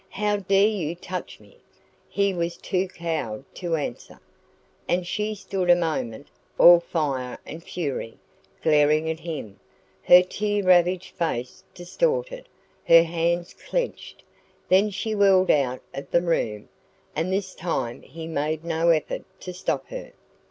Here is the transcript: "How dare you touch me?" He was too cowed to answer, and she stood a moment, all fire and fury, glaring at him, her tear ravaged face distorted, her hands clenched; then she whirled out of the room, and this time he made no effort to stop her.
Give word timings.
"How 0.09 0.37
dare 0.37 0.65
you 0.67 0.95
touch 0.95 1.39
me?" 1.39 1.57
He 2.09 2.33
was 2.33 2.57
too 2.57 2.87
cowed 2.87 3.43
to 3.53 3.75
answer, 3.75 4.19
and 4.87 5.05
she 5.05 5.35
stood 5.35 5.69
a 5.69 5.75
moment, 5.75 6.29
all 6.57 6.79
fire 6.79 7.37
and 7.45 7.63
fury, 7.63 8.17
glaring 8.63 9.11
at 9.11 9.19
him, 9.19 9.59
her 10.01 10.23
tear 10.23 10.63
ravaged 10.63 11.15
face 11.15 11.63
distorted, 11.75 12.49
her 12.85 13.03
hands 13.03 13.53
clenched; 13.53 14.23
then 14.69 14.89
she 14.89 15.13
whirled 15.13 15.51
out 15.51 15.81
of 15.93 16.09
the 16.09 16.23
room, 16.23 16.69
and 17.15 17.31
this 17.31 17.53
time 17.53 18.01
he 18.01 18.25
made 18.25 18.65
no 18.65 18.89
effort 18.89 19.21
to 19.41 19.53
stop 19.53 19.85
her. 19.89 20.13